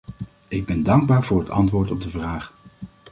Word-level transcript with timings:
Ik 0.47 0.65
ben 0.65 0.83
dankbaar 0.83 1.23
voor 1.23 1.39
het 1.39 1.49
antwoord 1.49 1.91
op 1.91 2.01
de 2.01 2.09
vraag. 2.09 2.53